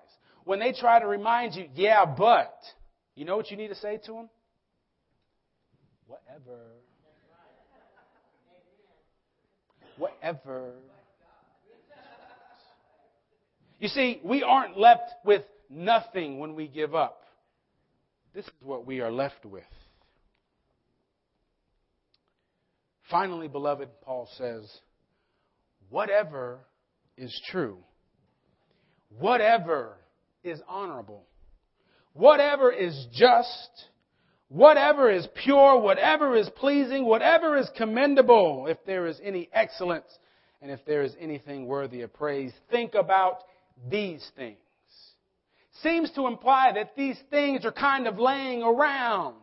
when 0.44 0.60
they 0.60 0.74
try 0.74 1.00
to 1.00 1.08
remind 1.08 1.54
you, 1.56 1.68
yeah, 1.76 2.06
but, 2.06 2.56
you 3.16 3.26
know 3.26 3.38
what 3.38 3.52
you 3.52 3.58
need 3.58 3.70
to 3.70 3.76
say 3.76 4.00
to 4.06 4.14
them? 4.14 4.30
Whatever. 6.08 6.60
Whatever. 9.98 10.74
You 13.80 13.88
see, 13.90 14.22
we 14.24 14.44
aren't 14.44 14.78
left 14.78 15.12
with 15.24 15.44
nothing 15.70 16.40
when 16.40 16.56
we 16.56 16.68
give 16.68 16.96
up. 16.96 17.24
This 18.34 18.46
is 18.46 18.52
what 18.64 18.86
we 18.86 19.02
are 19.02 19.12
left 19.12 19.46
with. 19.46 19.64
Finally, 23.10 23.48
beloved, 23.48 23.90
Paul 24.02 24.28
says, 24.38 24.70
whatever 25.90 26.60
is 27.18 27.40
true, 27.52 27.78
whatever 29.20 29.98
is 30.44 30.60
honorable, 30.68 31.26
whatever 32.14 32.72
is 32.72 33.08
just, 33.14 33.70
whatever 34.48 35.12
is 35.12 35.28
pure, 35.44 35.80
whatever 35.80 36.36
is 36.36 36.50
pleasing, 36.56 37.06
whatever 37.06 37.58
is 37.58 37.70
commendable, 37.78 38.66
if 38.68 38.78
there 38.86 39.06
is 39.06 39.20
any 39.24 39.50
excellence 39.54 40.08
and 40.62 40.72
if 40.72 40.84
there 40.86 41.04
is 41.04 41.16
anything 41.20 41.68
worthy 41.68 42.02
of 42.02 42.14
praise, 42.14 42.52
think 42.72 42.96
about 42.96 43.44
these 43.90 44.32
things. 44.36 44.58
Seems 45.84 46.10
to 46.12 46.28
imply 46.28 46.72
that 46.74 46.96
these 46.96 47.18
things 47.30 47.66
are 47.66 47.72
kind 47.72 48.08
of 48.08 48.18
laying 48.18 48.64
around. 48.64 49.36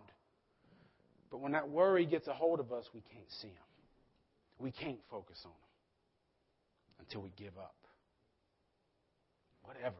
But 1.30 1.40
when 1.40 1.52
that 1.52 1.68
worry 1.68 2.06
gets 2.06 2.26
a 2.26 2.34
hold 2.34 2.60
of 2.60 2.72
us, 2.72 2.88
we 2.94 3.00
can't 3.12 3.30
see 3.40 3.48
them. 3.48 3.56
We 4.58 4.70
can't 4.70 5.00
focus 5.10 5.38
on 5.44 5.50
them 5.50 5.58
until 7.00 7.22
we 7.22 7.30
give 7.36 7.56
up. 7.58 7.74
Whatever. 9.62 9.96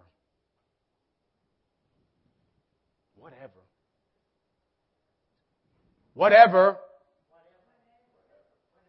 Whatever. 3.17 3.51
Whatever. 6.15 6.77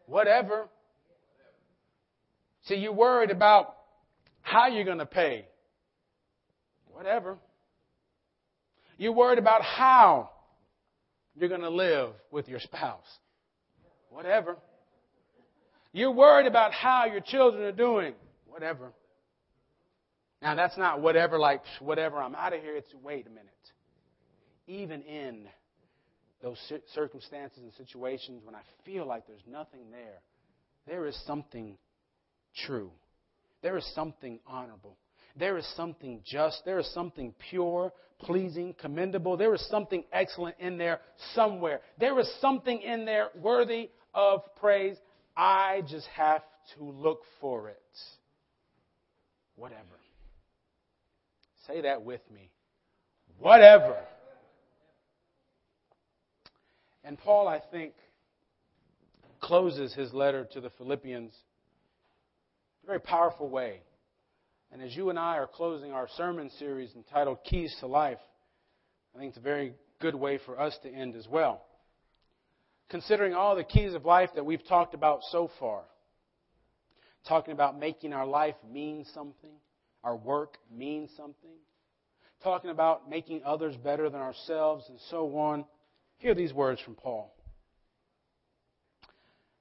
Whatever. 0.06 0.68
See, 2.64 2.76
you're 2.76 2.94
worried 2.94 3.32
about 3.32 3.76
how 4.44 4.60
are 4.62 4.70
you're 4.70 4.86
going 4.86 5.00
to 5.00 5.06
pay. 5.06 5.46
Whatever. 6.92 7.38
You're 8.98 9.14
worried 9.14 9.40
about 9.40 9.64
how 9.64 10.30
you're 11.36 11.50
going 11.50 11.62
to 11.62 11.70
live 11.70 12.12
with 12.30 12.48
your 12.48 12.60
spouse. 12.60 13.08
Whatever. 14.10 14.58
You're 15.92 16.12
worried 16.12 16.46
about 16.46 16.72
how 16.72 17.06
your 17.06 17.22
children 17.22 17.64
are 17.64 17.72
doing. 17.72 18.14
Whatever. 18.48 18.92
Now, 20.42 20.56
that's 20.56 20.78
not 20.78 21.02
whatever, 21.02 21.40
like, 21.40 21.62
whatever, 21.80 22.18
I'm 22.18 22.36
out 22.36 22.54
of 22.54 22.62
here. 22.62 22.76
It's, 22.76 22.94
wait 23.02 23.26
a 23.26 23.30
minute. 23.30 23.50
Even 24.68 25.02
in 25.04 25.48
those 26.42 26.58
circumstances 26.94 27.60
and 27.64 27.72
situations 27.74 28.42
when 28.44 28.54
I 28.54 28.62
feel 28.86 29.08
like 29.08 29.26
there's 29.26 29.42
nothing 29.50 29.90
there, 29.90 30.22
there 30.86 31.08
is 31.08 31.18
something 31.26 31.78
true. 32.66 32.92
There 33.64 33.78
is 33.78 33.92
something 33.96 34.40
honorable. 34.46 34.98
There 35.36 35.58
is 35.58 35.66
something 35.76 36.22
just. 36.24 36.62
There 36.66 36.78
is 36.78 36.94
something 36.94 37.34
pure, 37.50 37.92
pleasing, 38.20 38.76
commendable. 38.80 39.38
There 39.38 39.56
is 39.56 39.66
something 39.70 40.04
excellent 40.12 40.58
in 40.60 40.78
there 40.78 41.00
somewhere. 41.34 41.80
There 42.00 42.20
is 42.20 42.32
something 42.40 42.82
in 42.82 43.06
there 43.06 43.30
worthy 43.42 43.90
of 44.14 44.42
praise. 44.58 44.98
I 45.36 45.82
just 45.90 46.06
have 46.08 46.44
to 46.78 46.84
look 46.84 47.22
for 47.42 47.70
it. 47.70 47.80
Whatever. 49.56 49.82
Say 51.66 51.82
that 51.82 52.04
with 52.04 52.22
me. 52.32 52.52
Whatever. 53.40 53.96
And 57.04 57.18
Paul, 57.18 57.48
I 57.48 57.62
think, 57.72 57.94
closes 59.40 59.94
his 59.94 60.14
letter 60.14 60.48
to 60.54 60.62
the 60.62 60.70
Philippians 60.78 61.34
a 62.84 62.88
very 62.88 63.00
powerful 63.00 63.50
way. 63.50 63.82
And 64.72 64.82
as 64.82 64.96
you 64.96 65.10
and 65.10 65.20
I 65.20 65.38
are 65.38 65.48
closing 65.48 65.92
our 65.92 66.08
sermon 66.18 66.50
series 66.58 66.94
entitled 66.96 67.38
Keys 67.44 67.76
to 67.80 67.88
Life, 67.88 68.18
I 69.16 69.20
think 69.20 69.30
it's 69.30 69.38
a 69.38 69.42
very 69.42 69.74
good 70.02 70.16
way 70.16 70.40
for 70.46 70.60
us 70.60 70.78
to 70.84 70.90
end 70.90 71.16
as 71.16 71.28
well. 71.28 71.64
Considering 72.90 73.34
all 73.34 73.56
the 73.56 73.64
keys 73.64 73.94
of 73.94 74.06
life 74.06 74.30
that 74.36 74.46
we've 74.46 74.66
talked 74.68 74.94
about 74.94 75.20
so 75.32 75.50
far, 75.60 75.84
talking 77.28 77.54
about 77.54 77.80
making 77.80 78.14
our 78.14 78.26
life 78.26 78.56
mean 78.70 79.06
something, 79.14 79.54
our 80.04 80.16
work 80.16 80.58
mean 80.72 81.08
something, 81.16 81.58
talking 82.44 82.70
about 82.70 83.10
making 83.10 83.42
others 83.46 83.76
better 83.78 84.10
than 84.10 84.20
ourselves, 84.20 84.86
and 84.90 85.00
so 85.10 85.38
on, 85.38 85.64
hear 86.18 86.36
these 86.36 86.54
words 86.54 86.82
from 86.82 86.96
Paul. 86.96 87.34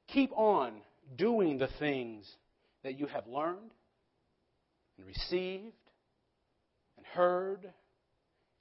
Keep 0.09 0.33
on 0.33 0.73
doing 1.17 1.59
the 1.59 1.69
things 1.79 2.29
that 2.83 2.99
you 2.99 3.07
have 3.07 3.27
learned 3.27 3.71
and 4.97 5.07
received 5.07 5.75
and 6.97 7.07
heard 7.07 7.73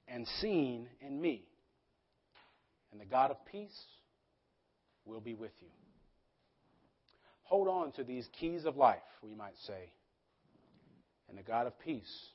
and 0.08 0.26
seen 0.40 0.88
in 1.00 1.20
me. 1.20 1.44
And 2.90 3.00
the 3.00 3.04
God 3.06 3.30
of 3.30 3.36
peace 3.46 3.78
will 5.04 5.20
be 5.20 5.34
with 5.34 5.52
you. 5.60 5.68
Hold 7.44 7.68
on 7.68 7.92
to 7.92 8.04
these 8.04 8.26
keys 8.38 8.64
of 8.64 8.76
life, 8.76 9.02
we 9.22 9.34
might 9.34 9.56
say, 9.66 9.92
and 11.28 11.36
the 11.36 11.42
God 11.42 11.66
of 11.66 11.78
peace 11.80 12.28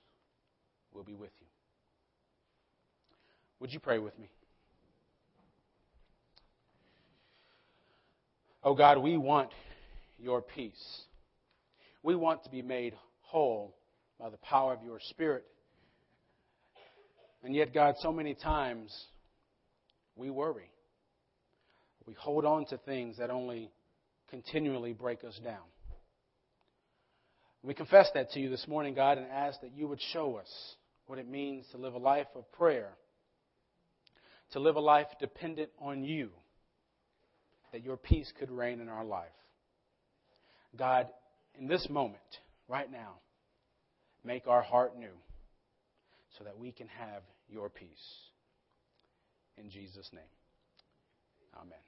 will 0.94 1.04
be 1.04 1.16
with 1.16 1.32
you. 1.40 1.48
Would 3.60 3.74
you 3.74 3.80
pray 3.80 3.98
with 3.98 4.18
me? 4.20 4.30
Oh 8.64 8.76
God, 8.76 9.00
we 9.00 9.18
want 9.18 9.50
your 10.20 10.42
peace. 10.42 11.07
We 12.08 12.16
want 12.16 12.46
to 12.46 12.50
be 12.50 12.62
made 12.62 12.94
whole 13.20 13.76
by 14.18 14.30
the 14.30 14.38
power 14.38 14.72
of 14.72 14.82
your 14.82 14.98
Spirit. 15.10 15.44
And 17.44 17.54
yet, 17.54 17.74
God, 17.74 17.96
so 18.00 18.14
many 18.14 18.34
times 18.34 18.96
we 20.16 20.30
worry. 20.30 20.72
We 22.06 22.14
hold 22.14 22.46
on 22.46 22.66
to 22.68 22.78
things 22.78 23.18
that 23.18 23.30
only 23.30 23.72
continually 24.30 24.94
break 24.94 25.26
us 25.26 25.38
down. 25.44 25.66
We 27.62 27.74
confess 27.74 28.10
that 28.14 28.32
to 28.32 28.40
you 28.40 28.50
this 28.50 28.70
morning, 28.70 28.94
God, 28.94 29.18
and 29.18 29.28
ask 29.30 29.60
that 29.60 29.76
you 29.76 29.90
would 29.90 30.00
show 30.14 30.38
us 30.38 30.76
what 31.08 31.20
it 31.20 31.28
means 31.28 31.66
to 31.74 31.78
live 31.78 31.94
a 31.94 31.98
life 31.98 32.28
of 32.38 32.50
prayer, 32.54 32.92
to 34.54 34.62
live 34.62 34.78
a 34.78 34.80
life 34.80 35.08
dependent 35.20 35.72
on 35.78 36.06
you, 36.06 36.30
that 37.74 37.84
your 37.84 37.98
peace 37.98 38.32
could 38.40 38.50
reign 38.50 38.80
in 38.80 38.88
our 38.88 39.04
life. 39.04 39.28
God, 40.78 41.08
in 41.60 41.68
this 41.68 41.88
moment, 41.90 42.22
right 42.68 42.92
now, 42.92 43.16
make 44.24 44.48
our 44.48 44.62
heart 44.62 44.98
new 44.98 45.14
so 46.38 46.44
that 46.44 46.58
we 46.58 46.72
can 46.72 46.88
have 46.88 47.24
your 47.50 47.70
peace. 47.70 47.88
In 49.58 49.70
Jesus' 49.70 50.10
name, 50.14 50.24
amen. 51.56 51.87